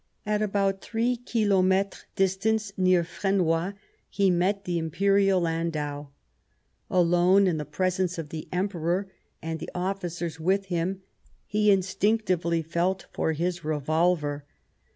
[0.25, 3.73] At about three kilometres distance, near Frenois,
[4.09, 6.07] he met the Imperial landau.
[6.89, 9.11] Alone in the pre sence of the Emperor
[9.43, 11.03] and the ofticers with him,
[11.45, 14.43] he instinctively felt for his revolver.